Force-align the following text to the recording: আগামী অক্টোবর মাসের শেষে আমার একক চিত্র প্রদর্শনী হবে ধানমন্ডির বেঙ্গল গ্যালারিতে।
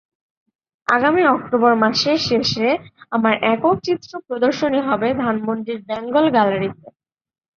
আগামী 0.87 1.23
অক্টোবর 1.35 1.73
মাসের 1.83 2.17
শেষে 2.27 2.67
আমার 3.11 3.33
একক 3.53 3.75
চিত্র 3.83 4.11
প্রদর্শনী 4.27 4.79
হবে 4.87 5.07
ধানমন্ডির 5.21 5.79
বেঙ্গল 5.89 6.25
গ্যালারিতে। 6.29 6.87